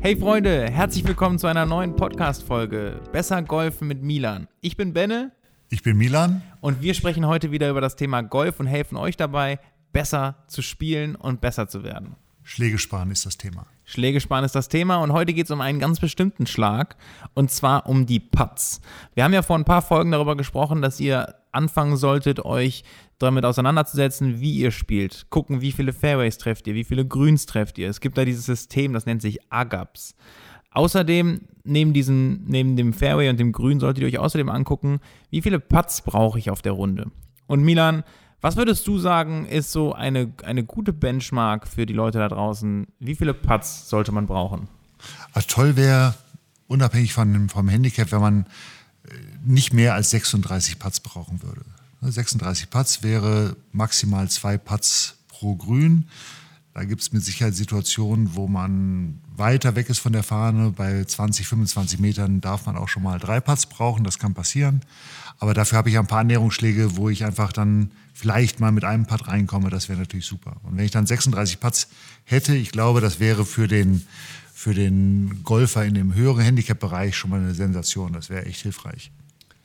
[0.00, 4.46] Hey Freunde, herzlich willkommen zu einer neuen Podcast-Folge Besser Golfen mit Milan.
[4.60, 5.32] Ich bin Benne.
[5.70, 6.40] Ich bin Milan.
[6.60, 9.58] Und wir sprechen heute wieder über das Thema Golf und helfen euch dabei,
[9.92, 12.14] besser zu spielen und besser zu werden.
[12.48, 13.66] Schläge sparen ist das Thema.
[13.84, 16.96] Schläge sparen ist das Thema und heute geht es um einen ganz bestimmten Schlag
[17.34, 18.80] und zwar um die Putts.
[19.12, 22.84] Wir haben ja vor ein paar Folgen darüber gesprochen, dass ihr anfangen solltet, euch
[23.18, 25.26] damit auseinanderzusetzen, wie ihr spielt.
[25.28, 27.90] Gucken, wie viele Fairways trefft ihr, wie viele Grüns trefft ihr.
[27.90, 30.14] Es gibt da dieses System, das nennt sich AGAPS.
[30.70, 35.42] Außerdem, neben, diesem, neben dem Fairway und dem Grün, solltet ihr euch außerdem angucken, wie
[35.42, 37.10] viele Putts brauche ich auf der Runde.
[37.46, 38.04] Und Milan,
[38.40, 42.86] was würdest du sagen, ist so eine, eine gute Benchmark für die Leute da draußen?
[43.00, 44.68] Wie viele Putts sollte man brauchen?
[45.32, 46.14] Also toll wäre,
[46.68, 48.46] unabhängig von, vom Handicap, wenn man
[49.04, 49.10] äh,
[49.44, 51.62] nicht mehr als 36 Putts brauchen würde.
[52.00, 56.08] 36 Putts wäre maximal zwei Putts pro Grün.
[56.78, 60.70] Da gibt es mit Sicherheit Situationen, wo man weiter weg ist von der Fahne.
[60.70, 64.04] Bei 20, 25 Metern darf man auch schon mal drei Putts brauchen.
[64.04, 64.82] Das kann passieren.
[65.40, 69.06] Aber dafür habe ich ein paar Ernährungsschläge, wo ich einfach dann vielleicht mal mit einem
[69.06, 69.70] Putt reinkomme.
[69.70, 70.58] Das wäre natürlich super.
[70.62, 71.88] Und wenn ich dann 36 Putts
[72.22, 74.06] hätte, ich glaube, das wäre für den,
[74.54, 78.12] für den Golfer in dem höheren Handicap-Bereich schon mal eine Sensation.
[78.12, 79.10] Das wäre echt hilfreich.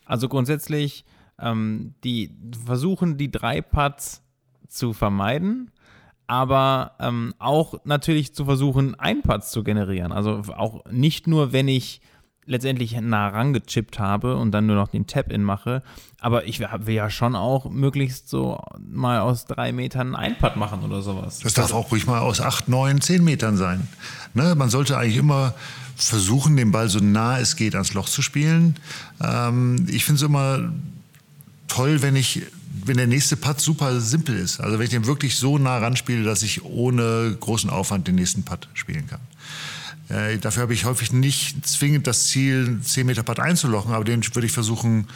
[0.06, 1.06] Also grundsätzlich
[1.38, 4.24] ähm, die versuchen, die drei Putts
[4.68, 5.70] zu vermeiden,
[6.28, 10.12] aber ähm, auch natürlich zu versuchen, ein Putts zu generieren.
[10.12, 12.02] Also auch nicht nur, wenn ich
[12.46, 15.82] letztendlich nah rangechippt habe und dann nur noch den Tap-In mache.
[16.20, 20.84] Aber ich will ja schon auch möglichst so mal aus drei Metern ein Putt machen
[20.84, 21.40] oder sowas.
[21.40, 23.88] Das darf auch ruhig mal aus acht, neun, zehn Metern sein.
[24.34, 24.56] Ne?
[24.56, 25.54] Man sollte eigentlich immer
[25.96, 28.76] versuchen, den Ball so nah es geht ans Loch zu spielen.
[29.22, 30.72] Ähm, ich finde es immer
[31.68, 32.44] toll, wenn ich
[32.86, 34.60] wenn der nächste Putt super simpel ist.
[34.60, 38.44] Also wenn ich den wirklich so nah ranspiele, dass ich ohne großen Aufwand den nächsten
[38.44, 39.22] Putt spielen kann.
[40.10, 44.24] Äh, dafür habe ich häufig nicht zwingend das Ziel, 10 Meter Putt einzulochen, aber den
[44.36, 45.08] würde ich versuchen,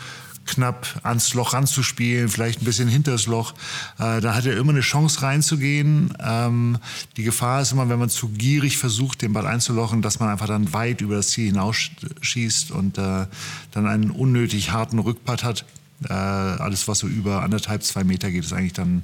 [0.47, 3.53] knapp ans Loch ranzuspielen, vielleicht ein bisschen hinter das Loch.
[3.99, 6.13] Äh, da hat er immer eine Chance reinzugehen.
[6.19, 6.77] Ähm,
[7.17, 10.47] die Gefahr ist immer, wenn man zu gierig versucht, den Ball einzulochen, dass man einfach
[10.47, 13.27] dann weit über das Ziel hinausschießt und äh,
[13.71, 15.65] dann einen unnötig harten Rückpart hat.
[16.07, 19.03] Äh, alles, was so über anderthalb, zwei Meter geht, ist eigentlich dann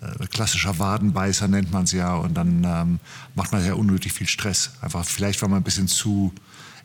[0.00, 2.14] äh, klassischer Wadenbeißer, nennt man es ja.
[2.14, 3.00] Und dann ähm,
[3.34, 4.72] macht man ja unnötig viel Stress.
[4.80, 6.32] Einfach vielleicht, weil man ein bisschen zu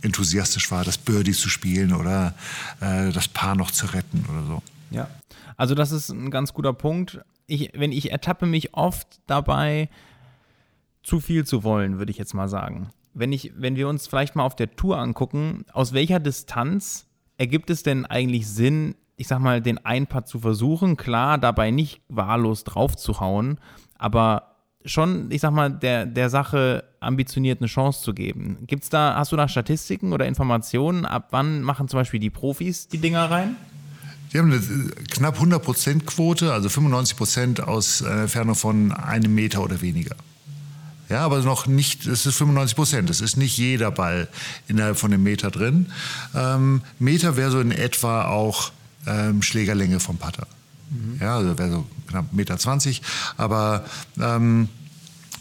[0.02, 2.36] enthusiastisch war, das Birdie zu spielen oder
[2.82, 4.64] äh, das Paar noch zu retten oder so.
[4.92, 5.10] Ja,
[5.56, 7.20] also das ist ein ganz guter Punkt.
[7.48, 9.90] Ich, wenn ich ertappe mich oft dabei,
[11.04, 12.90] zu viel zu wollen, würde ich jetzt mal sagen.
[13.14, 17.70] Wenn, ich, wenn wir uns vielleicht mal auf der Tour angucken, aus welcher Distanz ergibt
[17.70, 20.96] es denn eigentlich Sinn, ich sag mal, den Einpad zu versuchen.
[20.96, 23.60] Klar, dabei nicht wahllos drauf zu hauen,
[23.98, 24.56] aber
[24.86, 28.60] schon, ich sag mal, der, der Sache ambitioniert eine Chance zu geben.
[28.68, 31.06] Gibt's da, hast du da Statistiken oder Informationen?
[31.06, 33.56] Ab wann machen zum Beispiel die Profis die Dinger rein?
[34.32, 34.62] Die haben eine
[35.10, 40.16] knapp 100% Quote, also 95% aus einer Entfernung von einem Meter oder weniger.
[41.10, 43.10] Ja, aber noch nicht, es ist 95 Prozent.
[43.10, 44.28] Es ist nicht jeder Ball
[44.68, 45.88] innerhalb von einem Meter drin.
[46.36, 48.72] Ähm, Meter wäre so in etwa auch
[49.08, 50.48] ähm, Schlägerlänge vom Putter.
[50.90, 51.18] Mhm.
[51.20, 52.58] Ja, also wäre so knapp 1,20 Meter.
[52.58, 53.02] 20.
[53.38, 53.86] Aber
[54.20, 54.70] ähm,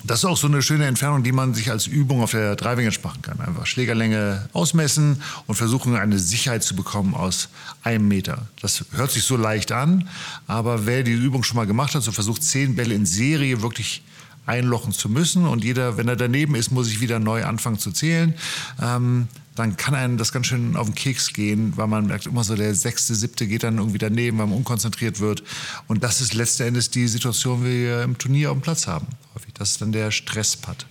[0.06, 2.88] das ist auch so eine schöne Entfernung, die man sich als Übung auf der Driving
[3.02, 3.40] machen kann.
[3.40, 7.48] Einfach Schlägerlänge ausmessen und versuchen, eine Sicherheit zu bekommen aus
[7.82, 8.46] einem Meter.
[8.60, 10.08] Das hört sich so leicht an,
[10.46, 14.02] aber wer die Übung schon mal gemacht hat, so versucht, zehn Bälle in Serie wirklich
[14.46, 17.90] einlochen zu müssen und jeder, wenn er daneben ist, muss ich wieder neu anfangen zu
[17.90, 18.34] zählen.
[18.80, 22.44] Ähm, dann kann einem das ganz schön auf den Keks gehen, weil man merkt immer
[22.44, 25.42] so, der sechste, siebte geht dann irgendwie daneben, weil man unkonzentriert wird.
[25.88, 29.06] Und das ist letzten Endes die Situation, wie wir im Turnier auf dem Platz haben.
[29.54, 30.86] Das ist dann der Stresspad.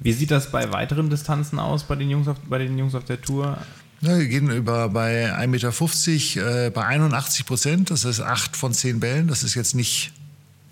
[0.00, 3.04] Wie sieht das bei weiteren Distanzen aus bei den Jungs auf, bei den Jungs auf
[3.04, 3.58] der Tour?
[4.00, 5.46] Ja, wir gehen über bei 1,50
[6.38, 7.90] Meter äh, bei 81 Prozent.
[7.90, 9.28] Das ist acht von zehn Bällen.
[9.28, 10.12] Das ist jetzt nicht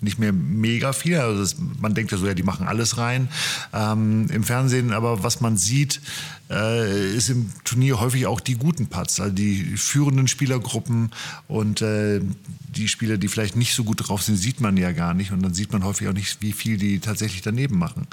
[0.01, 1.17] nicht mehr mega viel.
[1.17, 3.29] Also das, man denkt ja so, ja, die machen alles rein.
[3.73, 6.01] Ähm, Im Fernsehen aber, was man sieht,
[6.49, 11.11] äh, ist im Turnier häufig auch die guten Putts, also die führenden Spielergruppen
[11.47, 12.21] und äh,
[12.67, 15.41] die Spieler, die vielleicht nicht so gut drauf sind, sieht man ja gar nicht und
[15.41, 18.07] dann sieht man häufig auch nicht, wie viel die tatsächlich daneben machen.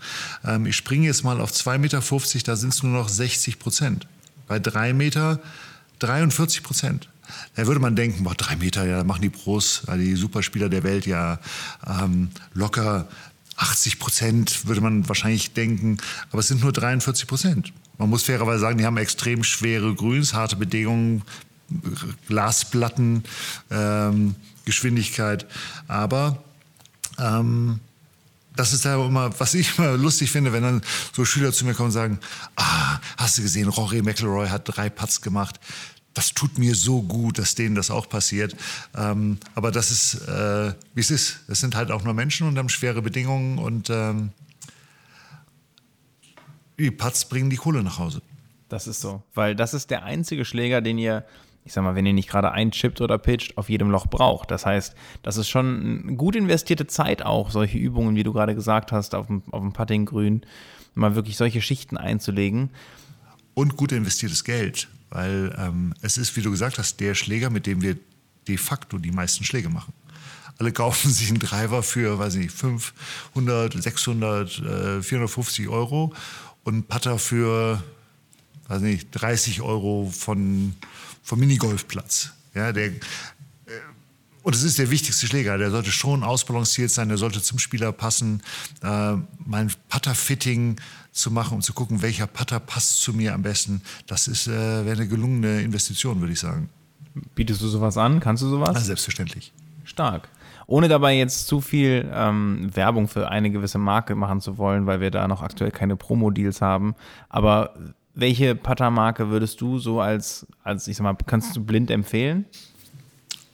[0.44, 2.00] Ähm, ich springe jetzt mal auf 2,50 Meter,
[2.44, 4.06] da sind es nur noch 60 Prozent.
[4.46, 5.40] Bei 3 Meter
[5.98, 7.08] 43 Prozent.
[7.54, 11.06] Da würde man denken, boah, drei Meter, ja, machen die Pros, die Superspieler der Welt
[11.06, 11.38] ja
[11.86, 13.08] ähm, locker
[13.56, 15.98] 80 Prozent, würde man wahrscheinlich denken.
[16.30, 17.72] Aber es sind nur 43 Prozent.
[17.98, 21.22] Man muss fairerweise sagen, die haben extrem schwere Grüns, harte Bedingungen,
[22.28, 23.24] Glasplatten,
[23.70, 25.46] ähm, Geschwindigkeit.
[25.88, 26.42] Aber
[27.18, 27.80] ähm,
[28.56, 30.82] das ist da immer, was ich immer lustig finde, wenn dann
[31.12, 32.18] so Schüler zu mir kommen und sagen,
[32.56, 35.58] ah, hast du gesehen, Rory McElroy hat drei Putts gemacht.
[36.14, 38.54] Das tut mir so gut, dass denen das auch passiert.
[38.94, 41.40] Ähm, aber das ist, äh, wie es ist.
[41.48, 44.30] Es sind halt auch nur Menschen und haben schwere Bedingungen und ähm,
[46.78, 48.20] die Putts bringen die Kohle nach Hause.
[48.68, 51.24] Das ist so, weil das ist der einzige Schläger, den ihr
[51.64, 54.50] ich sag mal, wenn ihr nicht gerade einchippt oder pitcht, auf jedem Loch braucht.
[54.50, 58.90] Das heißt, das ist schon gut investierte Zeit auch, solche Übungen, wie du gerade gesagt
[58.90, 60.42] hast, auf dem, auf dem Puttinggrün,
[60.94, 62.70] mal wirklich solche Schichten einzulegen.
[63.54, 67.66] Und gut investiertes Geld, weil ähm, es ist, wie du gesagt hast, der Schläger, mit
[67.66, 67.96] dem wir
[68.48, 69.92] de facto die meisten Schläge machen.
[70.58, 76.14] Alle kaufen sich einen Driver für, weiß ich nicht, 500, 600, äh, 450 Euro
[76.64, 77.82] und einen Putter für,
[78.68, 80.74] weiß nicht, 30 Euro von
[81.22, 82.32] vom Minigolfplatz.
[82.54, 83.00] Ja, der, äh,
[84.42, 85.56] und es ist der wichtigste Schläger.
[85.56, 88.42] Der sollte schon ausbalanciert sein, der sollte zum Spieler passen.
[88.82, 89.14] Äh,
[89.46, 90.80] mein Putter-Fitting
[91.12, 94.50] zu machen, um zu gucken, welcher Putter passt zu mir am besten, das ist äh,
[94.86, 96.70] wäre eine gelungene Investition, würde ich sagen.
[97.34, 98.18] Bietest du sowas an?
[98.18, 98.74] Kannst du sowas?
[98.74, 99.52] Ja, selbstverständlich.
[99.84, 100.28] Stark.
[100.66, 105.02] Ohne dabei jetzt zu viel ähm, Werbung für eine gewisse Marke machen zu wollen, weil
[105.02, 106.94] wir da noch aktuell keine Promo-Deals haben.
[107.28, 107.74] Aber
[108.14, 112.46] welche Putter-Marke würdest du so als, als, ich sag mal, kannst du blind empfehlen?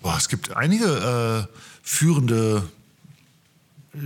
[0.03, 2.63] Boah, es gibt einige äh, führende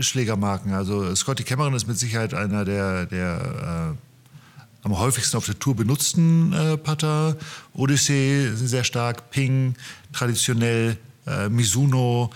[0.00, 0.72] Schlägermarken.
[0.72, 5.76] Also Scotty Cameron ist mit Sicherheit einer der, der äh, am häufigsten auf der Tour
[5.76, 7.36] benutzten äh, Putter.
[7.74, 9.74] Odyssey sehr stark, Ping,
[10.12, 10.96] traditionell,
[11.26, 12.30] äh, Mizuno.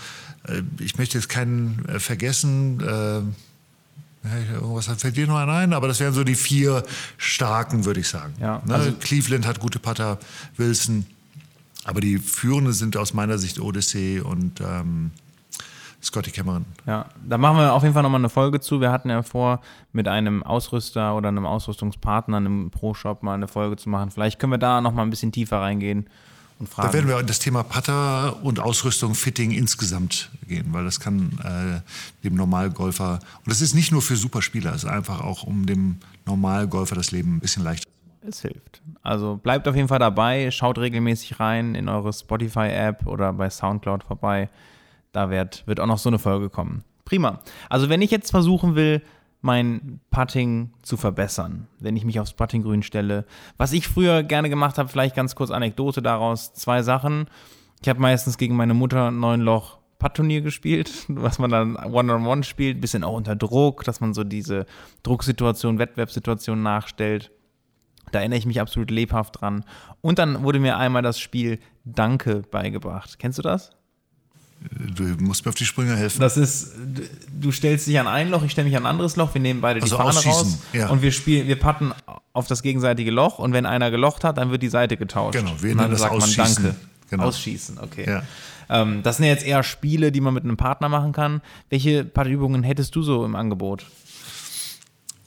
[0.47, 2.81] Äh, ich möchte jetzt keinen äh, vergessen.
[2.81, 3.23] Äh,
[4.55, 6.83] irgendwas fällt dir noch ein, aber das wären so die vier
[7.17, 8.35] starken, würde ich sagen.
[8.41, 8.75] Ja, ne?
[8.75, 10.19] also Cleveland hat gute Putter,
[10.57, 11.07] Wilson,
[11.85, 15.13] aber die führenden sind aus meiner Sicht Odyssey und ähm,
[16.03, 16.65] Scotty Cameron.
[16.87, 18.81] Ja, da machen wir auf jeden Fall nochmal eine Folge zu.
[18.81, 19.61] Wir hatten ja vor,
[19.93, 24.11] mit einem Ausrüster oder einem Ausrüstungspartner, einem Pro-Shop mal eine Folge zu machen.
[24.11, 26.09] Vielleicht können wir da nochmal ein bisschen tiefer reingehen
[26.59, 26.89] und fragen.
[26.89, 31.39] Da werden wir in das Thema Putter und Ausrüstung, Fitting insgesamt gehen, weil das kann
[31.43, 31.81] äh,
[32.25, 35.99] dem Normalgolfer, und das ist nicht nur für Superspieler, es ist einfach auch, um dem
[36.25, 38.29] Normalgolfer das Leben ein bisschen leichter zu machen.
[38.29, 38.83] Es hilft.
[39.03, 44.03] Also bleibt auf jeden Fall dabei, schaut regelmäßig rein in eure Spotify-App oder bei Soundcloud
[44.03, 44.49] vorbei.
[45.17, 46.85] Da wird, wird auch noch so eine Folge kommen.
[47.07, 47.41] Prima.
[47.71, 49.01] Also wenn ich jetzt versuchen will,
[49.41, 53.25] mein Putting zu verbessern, wenn ich mich aufs Puttinggrün stelle.
[53.57, 57.29] Was ich früher gerne gemacht habe, vielleicht ganz kurz Anekdote daraus, zwei Sachen.
[57.81, 62.27] Ich habe meistens gegen meine Mutter neun Loch Putt-Turnier gespielt, was man dann One-on-One -on
[62.27, 64.67] -one spielt, bisschen auch unter Druck, dass man so diese
[65.03, 67.31] Drucksituation, Wettbewerbssituation nachstellt.
[68.13, 69.65] Da erinnere ich mich absolut lebhaft dran.
[70.03, 73.19] Und dann wurde mir einmal das Spiel Danke beigebracht.
[73.19, 73.71] Kennst du das?
[74.95, 76.21] Du musst mir auf die Sprünge helfen.
[76.21, 76.73] Das ist,
[77.33, 79.61] du stellst dich an ein Loch, ich stelle mich an ein anderes Loch, wir nehmen
[79.61, 80.89] beide also die Fahne raus ja.
[80.89, 81.93] und wir spielen, wir patten
[82.33, 85.39] auf das gegenseitige Loch und wenn einer gelocht hat, dann wird die Seite getauscht.
[85.39, 86.77] Genau, wir nennen dann das sagt man Danke.
[87.11, 87.25] Genau.
[87.25, 88.05] Ausschießen, okay.
[88.09, 88.23] Ja.
[88.69, 91.41] Ähm, das sind ja jetzt eher Spiele, die man mit einem Partner machen kann.
[91.71, 93.87] Welche Partübungen hättest du so im Angebot?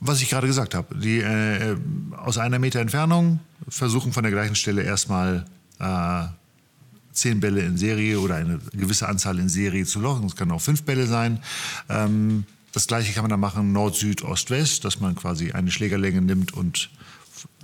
[0.01, 1.75] Was ich gerade gesagt habe, die äh,
[2.17, 5.45] aus einer Meter Entfernung versuchen von der gleichen Stelle erstmal
[5.79, 6.25] äh,
[7.11, 10.25] zehn Bälle in Serie oder eine gewisse Anzahl in Serie zu lochen.
[10.25, 11.39] Es können auch fünf Bälle sein.
[11.89, 15.71] Ähm, das gleiche kann man dann machen Nord, Süd, Ost, West, dass man quasi eine
[15.71, 16.89] Schlägerlänge nimmt und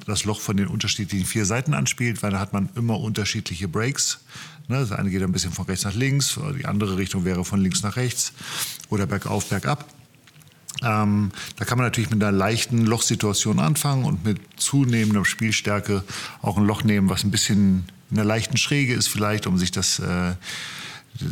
[0.05, 4.19] das Loch von den unterschiedlichen vier Seiten anspielt, weil da hat man immer unterschiedliche Breaks.
[4.67, 7.61] Ne, das eine geht ein bisschen von rechts nach links, die andere Richtung wäre von
[7.61, 8.33] links nach rechts
[8.89, 9.85] oder bergauf, bergab.
[10.85, 16.03] Ähm, da kann man natürlich mit einer leichten Lochsituation anfangen und mit zunehmender Spielstärke
[16.41, 19.71] auch ein Loch nehmen, was ein bisschen in einer leichten Schräge ist vielleicht, um sich
[19.71, 20.35] das, äh,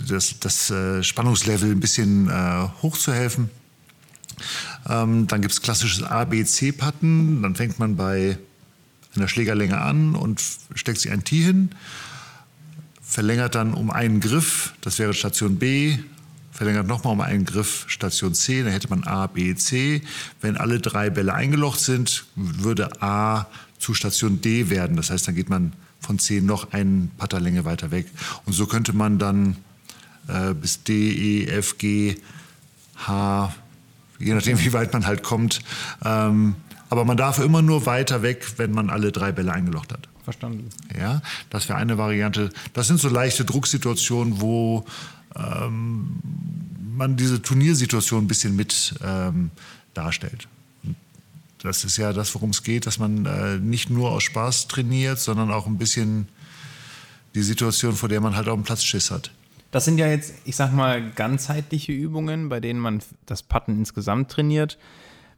[0.09, 3.51] das, das äh, Spannungslevel ein bisschen äh, hochzuhelfen.
[4.89, 7.43] Ähm, dann gibt es klassisches ABC-Patten.
[7.43, 8.37] Dann fängt man bei
[9.15, 10.41] einer Schlägerlänge an und
[10.73, 11.69] steckt sich ein Tee hin,
[13.01, 15.99] verlängert dann um einen Griff, das wäre Station B,
[16.53, 20.01] verlängert nochmal um einen Griff Station C, dann hätte man A, B, C.
[20.39, 23.47] Wenn alle drei Bälle eingelocht sind, würde A
[23.79, 24.95] zu Station D werden.
[24.95, 28.07] Das heißt, dann geht man von C noch einen Patterlänge weiter weg.
[28.45, 29.57] Und so könnte man dann
[30.27, 32.17] äh, bis D, E, F, G,
[32.95, 33.53] H,
[34.19, 35.61] je nachdem, wie weit man halt kommt.
[36.05, 36.55] Ähm,
[36.89, 40.07] aber man darf immer nur weiter weg, wenn man alle drei Bälle eingelocht hat.
[40.23, 40.69] Verstanden.
[40.97, 42.49] Ja, das wäre eine Variante.
[42.73, 44.85] Das sind so leichte Drucksituationen, wo
[45.35, 46.19] ähm,
[46.95, 49.51] man diese Turniersituation ein bisschen mit ähm,
[49.93, 50.47] darstellt.
[51.61, 55.19] Das ist ja das, worum es geht, dass man äh, nicht nur aus Spaß trainiert,
[55.19, 56.27] sondern auch ein bisschen
[57.35, 59.31] die Situation, vor der man halt auf dem Platz Schiss hat.
[59.71, 64.29] Das sind ja jetzt, ich sag mal, ganzheitliche Übungen, bei denen man das Putten insgesamt
[64.29, 64.77] trainiert.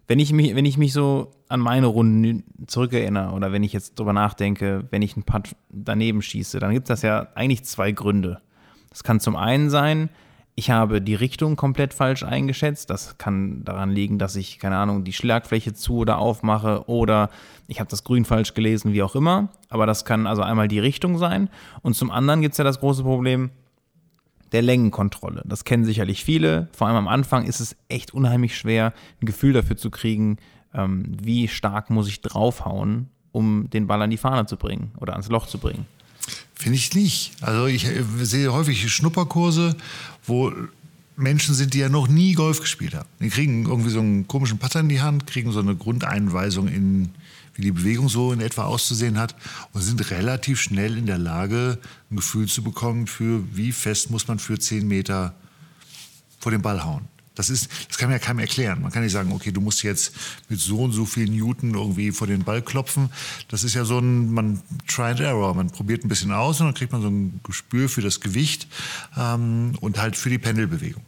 [0.08, 3.98] Wenn ich mich, wenn ich mich so an meine Runden zurückerinnere oder wenn ich jetzt
[3.98, 7.92] drüber nachdenke, wenn ich einen Putt daneben schieße, dann gibt es das ja eigentlich zwei
[7.92, 8.42] Gründe.
[8.96, 10.10] Das kann zum einen sein,
[10.56, 12.90] ich habe die Richtung komplett falsch eingeschätzt.
[12.90, 17.30] Das kann daran liegen, dass ich, keine Ahnung, die Schlagfläche zu oder aufmache oder
[17.68, 19.50] ich habe das Grün falsch gelesen, wie auch immer.
[19.68, 21.50] Aber das kann also einmal die Richtung sein.
[21.82, 23.50] Und zum anderen gibt es ja das große Problem
[24.54, 25.44] der Längenkontrolle.
[25.44, 26.70] Das kennen sicherlich viele.
[26.72, 30.38] Vor allem am Anfang ist es echt unheimlich schwer, ein Gefühl dafür zu kriegen,
[30.74, 35.12] ähm, wie stark muss ich draufhauen, um den Ball an die Fahne zu bringen oder
[35.12, 35.86] ans Loch zu bringen.
[36.56, 37.32] Finde ich nicht.
[37.42, 39.76] Also ich äh, sehe häufig Schnupperkurse,
[40.26, 40.52] wo
[41.18, 43.08] Menschen sind, die ja noch nie Golf gespielt haben.
[43.20, 47.10] Die kriegen irgendwie so einen komischen Putter in die Hand, kriegen so eine Grundeinweisung in,
[47.54, 49.36] wie die Bewegung so in etwa auszusehen hat
[49.72, 51.78] und sind relativ schnell in der Lage,
[52.12, 55.36] ein Gefühl zu bekommen für, wie fest muss man für 10 Meter
[56.40, 57.08] vor den Ball hauen.
[57.36, 58.82] Das, ist, das kann man ja keinem erklären.
[58.82, 60.14] Man kann nicht sagen, okay, du musst jetzt
[60.50, 63.10] mit so und so viel Newton irgendwie vor den Ball klopfen.
[63.50, 65.54] Das ist ja so ein man Try and Error.
[65.54, 68.68] Man probiert ein bisschen aus und dann kriegt man so ein Gespür für das Gewicht
[69.18, 71.04] ähm, und halt für die Pendelbewegung.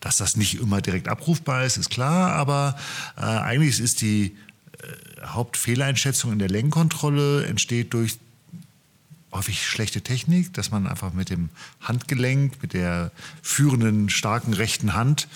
[0.00, 2.76] Dass das nicht immer direkt abrufbar ist, ist klar, aber
[3.16, 4.36] äh, eigentlich ist die
[4.78, 8.18] äh, Hauptfehleinschätzung in der Lenkkontrolle entsteht durch
[9.32, 11.48] häufig schlechte Technik, dass man einfach mit dem
[11.80, 13.10] Handgelenk, mit der
[13.42, 15.28] führenden, starken rechten Hand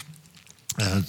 [0.78, 1.02] äh,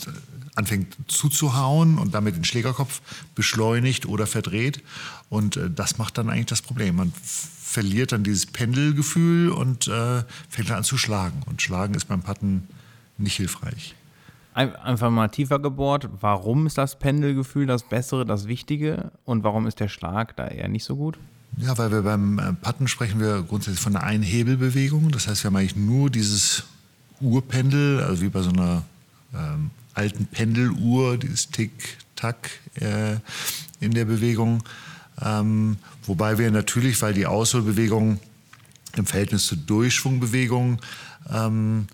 [0.55, 3.01] anfängt zuzuhauen und damit den Schlägerkopf
[3.35, 4.83] beschleunigt oder verdreht.
[5.29, 6.95] Und äh, das macht dann eigentlich das Problem.
[6.95, 11.43] Man verliert dann dieses Pendelgefühl und äh, fängt dann an zu schlagen.
[11.45, 12.67] Und Schlagen ist beim Patten
[13.17, 13.95] nicht hilfreich.
[14.53, 16.09] Einfach mal tiefer gebohrt.
[16.19, 19.11] Warum ist das Pendelgefühl das Bessere, das Wichtige?
[19.23, 21.19] Und warum ist der Schlag da eher nicht so gut?
[21.59, 25.11] Ja, weil wir beim äh, Patten sprechen wir grundsätzlich von einer Einhebelbewegung.
[25.11, 26.63] Das heißt, wir haben eigentlich nur dieses
[27.19, 28.83] Uhrpendel, also wie bei so einer
[29.33, 33.15] ähm, alten Pendeluhr, dieses Tick-Tack äh,
[33.79, 34.63] in der Bewegung.
[35.19, 38.19] Ähm, wobei wir natürlich, weil die Ausholbewegung
[38.95, 40.79] im Verhältnis zur Durchschwungbewegung
[41.31, 41.87] ähm,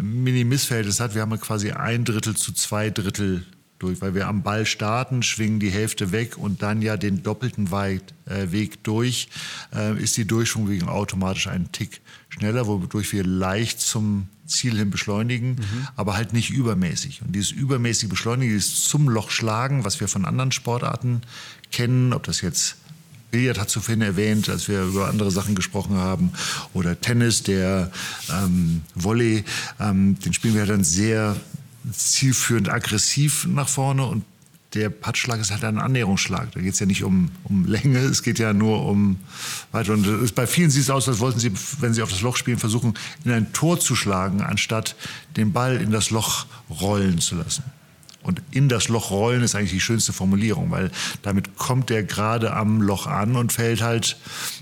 [0.00, 3.44] Mini-Missverhältnis hat, wir haben quasi ein Drittel zu zwei Drittel
[3.78, 7.70] durch, weil wir am Ball starten, schwingen die Hälfte weg und dann ja den doppelten
[7.70, 9.28] Weg, äh, Weg durch,
[9.74, 15.50] äh, ist die Durchschwungbewegung automatisch einen Tick schneller, wodurch wir leicht zum Ziel hin beschleunigen,
[15.50, 15.88] mhm.
[15.96, 17.22] aber halt nicht übermäßig.
[17.22, 21.22] Und dieses übermäßige Beschleunigen, dieses zum Loch schlagen, was wir von anderen Sportarten
[21.70, 22.76] kennen, ob das jetzt
[23.30, 26.32] Billard hat Finn erwähnt, als wir über andere Sachen gesprochen haben,
[26.72, 27.90] oder Tennis, der
[28.32, 29.44] ähm, Volley,
[29.78, 31.36] ähm, den spielen wir dann sehr
[31.92, 34.24] zielführend aggressiv nach vorne und
[34.74, 36.52] der Puttschlag ist halt ein Annäherungsschlag.
[36.52, 39.18] Da geht es ja nicht um, um Länge, es geht ja nur um
[39.72, 39.94] weiter.
[39.94, 42.58] Und bei vielen sieht es aus, als wollten sie, wenn sie auf das Loch spielen,
[42.58, 44.94] versuchen, in ein Tor zu schlagen, anstatt
[45.36, 47.64] den Ball in das Loch rollen zu lassen.
[48.22, 50.90] Und in das Loch rollen ist eigentlich die schönste Formulierung, weil
[51.22, 54.18] damit kommt er gerade am Loch an und fällt halt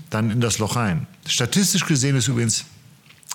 [0.09, 1.05] dann in das Loch rein.
[1.27, 2.63] Statistisch gesehen ist übrigens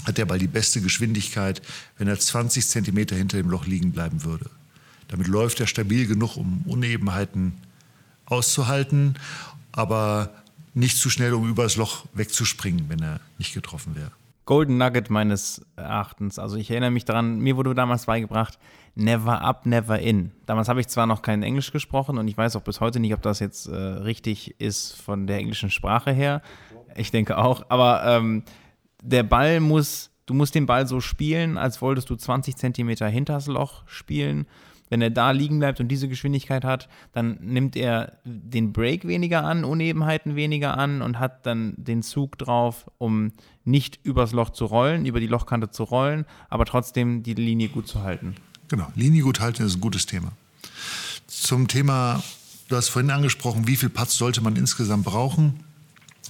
[0.05, 1.63] hat der Ball die beste Geschwindigkeit,
[1.99, 4.51] wenn er 20 Zentimeter hinter dem Loch liegen bleiben würde.
[5.09, 7.55] Damit läuft er stabil genug, um Unebenheiten
[8.27, 9.15] auszuhalten,
[9.73, 10.31] aber
[10.75, 14.11] nicht zu schnell, um über das Loch wegzuspringen, wenn er nicht getroffen wäre.
[14.45, 16.39] Golden Nugget meines Erachtens.
[16.39, 18.59] Also ich erinnere mich daran, mir wurde damals beigebracht,
[18.95, 20.33] never up, never in.
[20.47, 23.15] Damals habe ich zwar noch kein Englisch gesprochen und ich weiß auch bis heute nicht,
[23.15, 26.43] ob das jetzt äh, richtig ist von der englischen Sprache her.
[26.97, 28.43] Ich denke auch, aber ähm,
[29.03, 33.47] der Ball muss, du musst den Ball so spielen, als wolltest du 20 Zentimeter hinters
[33.47, 34.47] Loch spielen.
[34.89, 39.43] Wenn er da liegen bleibt und diese Geschwindigkeit hat, dann nimmt er den Break weniger
[39.43, 43.33] an, Unebenheiten weniger an und hat dann den Zug drauf, um
[43.65, 47.89] nicht übers Loch zu rollen, über die Lochkante zu rollen, aber trotzdem die Linie gut
[47.89, 48.35] zu halten.
[48.69, 50.33] Genau, Linie gut halten ist ein gutes Thema.
[51.27, 52.23] Zum Thema,
[52.69, 55.65] du hast vorhin angesprochen, wie viel Putts sollte man insgesamt brauchen?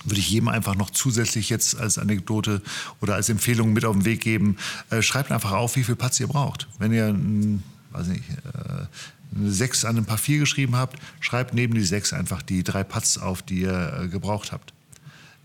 [0.05, 2.63] Würde ich jedem einfach noch zusätzlich jetzt als Anekdote
[3.01, 4.57] oder als Empfehlung mit auf den Weg geben.
[4.91, 6.69] Äh, schreibt einfach auf, wie viel Patz ihr braucht.
[6.79, 8.87] Wenn ihr ein, weiß nicht, äh,
[9.35, 12.85] eine 6 an einem Paar 4 geschrieben habt, schreibt neben die 6 einfach die drei
[12.85, 14.73] Putts auf, die ihr äh, gebraucht habt.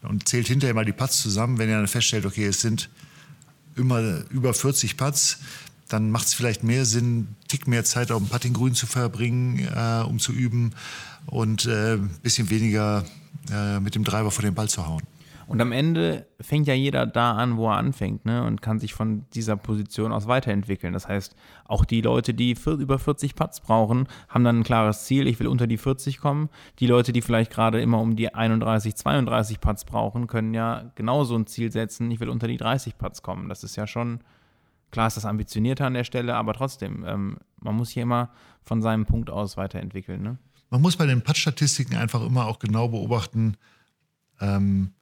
[0.01, 1.57] Und zählt hinterher mal die Putts zusammen.
[1.57, 2.89] Wenn ihr dann feststellt, okay, es sind
[3.75, 5.39] immer über 40 Putts,
[5.87, 10.03] dann macht es vielleicht mehr Sinn, Tick mehr Zeit auf dem Puttinggrün zu verbringen, äh,
[10.05, 10.73] um zu üben
[11.25, 13.05] und ein äh, bisschen weniger
[13.51, 15.01] äh, mit dem Driver vor den Ball zu hauen.
[15.47, 18.43] Und am Ende fängt ja jeder da an, wo er anfängt, ne?
[18.43, 20.91] Und kann sich von dieser Position aus weiterentwickeln.
[20.91, 25.25] Das heißt, auch die Leute, die über 40 Putts brauchen, haben dann ein klares Ziel,
[25.25, 26.49] ich will unter die 40 kommen.
[26.79, 31.35] Die Leute, die vielleicht gerade immer um die 31, 32 Putts brauchen, können ja genauso
[31.37, 33.47] ein Ziel setzen, ich will unter die 30 Putts kommen.
[33.47, 34.19] Das ist ja schon,
[34.91, 38.31] klar ist das ambitionierter an der Stelle, aber trotzdem, ähm, man muss hier immer
[38.63, 40.37] von seinem Punkt aus weiterentwickeln, ne?
[40.69, 43.57] Man muss bei den Putt-Statistiken einfach immer auch genau beobachten,
[44.39, 44.93] ähm,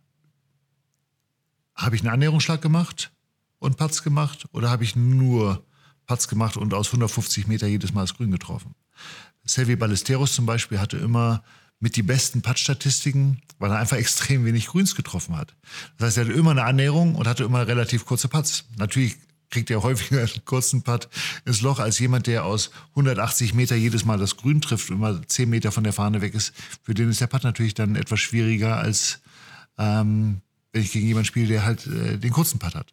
[1.75, 3.11] habe ich einen Annäherungsschlag gemacht
[3.59, 5.65] und Putts gemacht oder habe ich nur
[6.05, 8.75] Putts gemacht und aus 150 Meter jedes Mal das Grün getroffen?
[9.43, 11.43] Selvi Ballesteros zum Beispiel hatte immer
[11.79, 15.55] mit die besten Putt-Statistiken, weil er einfach extrem wenig Grüns getroffen hat.
[15.97, 18.65] Das heißt, er hatte immer eine Annäherung und hatte immer relativ kurze Putts.
[18.77, 19.17] Natürlich
[19.55, 21.07] kriegt er häufiger einen kurzen Putt
[21.45, 25.25] ins Loch als jemand, der aus 180 Meter jedes Mal das Grün trifft und immer
[25.25, 26.53] 10 Meter von der Fahne weg ist.
[26.83, 29.21] Für den ist der Putt natürlich dann etwas schwieriger als
[29.77, 30.41] ähm,
[30.73, 32.91] wenn ich gegen jemanden spiele, der halt äh, den kurzen Putt hat.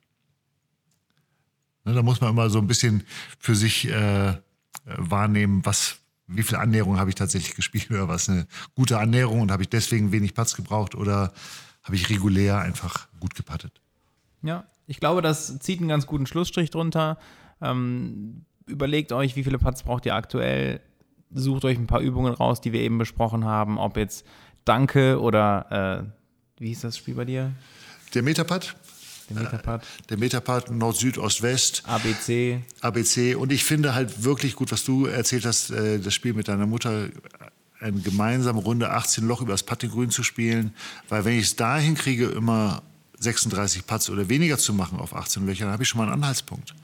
[1.85, 3.02] Ne, da muss man immer so ein bisschen
[3.40, 4.37] für sich äh,
[4.85, 5.97] wahrnehmen, was,
[6.28, 9.69] wie viel Annäherung habe ich tatsächlich gespielt oder was eine gute Annäherung und habe ich
[9.69, 11.33] deswegen wenig Putts gebraucht oder
[11.83, 13.81] habe ich regulär einfach gut gepattet.
[14.42, 17.18] Ja, ich glaube, das zieht einen ganz guten Schlussstrich drunter.
[17.61, 20.80] Ähm, überlegt euch, wie viele Putts braucht ihr aktuell.
[21.30, 24.26] Sucht euch ein paar Übungen raus, die wir eben besprochen haben, ob jetzt
[24.64, 26.12] Danke oder
[26.58, 27.52] äh, wie hieß das Spiel bei dir?
[28.14, 28.76] Der Metapad.
[29.30, 29.82] Der Metapad.
[29.82, 31.82] Äh, der Metapad Nord, Süd, Ost, West.
[31.87, 32.61] ABC.
[32.80, 33.34] ABC.
[33.34, 36.66] Und ich finde halt wirklich gut, was du erzählt hast, äh, das Spiel mit deiner
[36.66, 37.08] Mutter,
[37.80, 40.75] eine gemeinsame Runde 18 Loch über das Puttinggrün zu spielen.
[41.08, 42.82] Weil wenn ich es dahin kriege, immer
[43.23, 46.75] 36 Putts oder weniger zu machen auf 18 Löchern, habe ich schon mal einen Anhaltspunkt.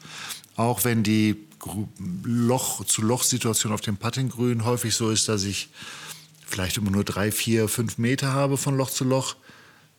[0.57, 1.37] Auch wenn die
[2.25, 5.69] Loch-zu-Loch-Situation auf dem Puttinggrün häufig so ist, dass ich
[6.47, 9.37] vielleicht immer nur drei, vier, fünf Meter habe von Loch zu Loch,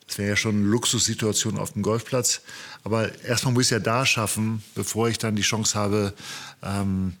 [0.06, 2.40] das wäre ja schon eine Luxussituation auf dem Golfplatz.
[2.82, 6.12] Aber erstmal muss ich es ja da schaffen, bevor ich dann die Chance habe,
[6.64, 7.16] ähm,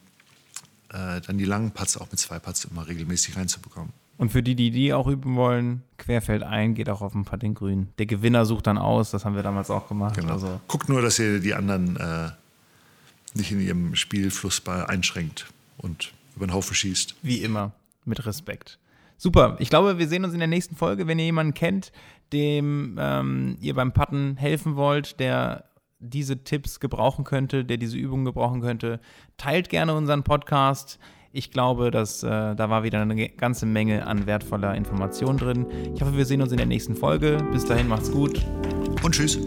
[0.88, 3.92] äh, dann die langen Putts auch mit zwei Putts immer regelmäßig reinzubekommen.
[4.20, 7.54] Und für die, die die auch üben wollen, querfeld ein, geht auch auf dem Putting
[7.54, 7.88] grün.
[7.98, 10.14] Der Gewinner sucht dann aus, das haben wir damals auch gemacht.
[10.14, 10.34] Genau.
[10.34, 10.60] Also.
[10.68, 12.28] Guckt nur, dass ihr die anderen äh,
[13.32, 15.46] nicht in ihrem Spielfluss einschränkt
[15.78, 17.14] und über den Haufen schießt.
[17.22, 17.72] Wie immer,
[18.04, 18.78] mit Respekt.
[19.16, 21.06] Super, ich glaube, wir sehen uns in der nächsten Folge.
[21.06, 21.90] Wenn ihr jemanden kennt,
[22.34, 25.64] dem ähm, ihr beim Putten helfen wollt, der
[25.98, 29.00] diese Tipps gebrauchen könnte, der diese Übungen gebrauchen könnte,
[29.38, 30.98] teilt gerne unseren Podcast.
[31.32, 35.66] Ich glaube, dass äh, da war wieder eine ganze Menge an wertvoller Information drin.
[35.94, 37.38] Ich hoffe, wir sehen uns in der nächsten Folge.
[37.52, 38.44] Bis dahin macht's gut
[39.04, 39.38] und tschüss.